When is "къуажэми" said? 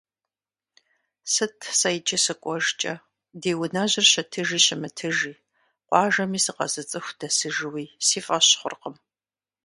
5.89-6.39